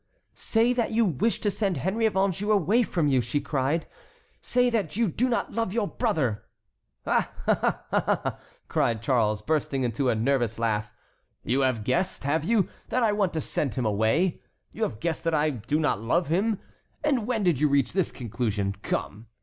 "Say 0.33 0.73
that 0.73 0.89
you 0.89 1.05
wish 1.05 1.39
to 1.41 1.51
send 1.51 1.77
Henry 1.77 2.07
of 2.07 2.15
Anjou 2.17 2.51
away 2.51 2.81
from 2.81 3.07
you," 3.07 3.21
she 3.21 3.39
cried, 3.39 3.85
"say 4.39 4.67
that 4.67 4.95
you 4.95 5.07
do 5.07 5.29
not 5.29 5.51
love 5.53 5.73
your 5.73 5.87
brother!" 5.87 6.43
"Ah! 7.05 7.29
ah! 7.47 7.81
ah!" 7.93 8.39
cried 8.67 9.03
Charles, 9.03 9.43
bursting 9.43 9.83
into 9.83 10.09
a 10.09 10.15
nervous 10.15 10.57
laugh, 10.57 10.91
"you 11.43 11.61
have 11.61 11.83
guessed, 11.83 12.23
have 12.23 12.43
you, 12.43 12.67
that 12.89 13.03
I 13.03 13.11
want 13.11 13.31
to 13.33 13.41
send 13.41 13.75
him 13.75 13.85
away? 13.85 14.41
You 14.71 14.81
have 14.81 14.99
guessed 14.99 15.23
that 15.25 15.35
I 15.35 15.51
do 15.51 15.79
not 15.79 16.01
love 16.01 16.29
him? 16.29 16.57
And 17.03 17.27
when 17.27 17.43
did 17.43 17.59
you 17.59 17.69
reach 17.69 17.93
this 17.93 18.11
conclusion? 18.11 18.73
Come! 18.81 19.27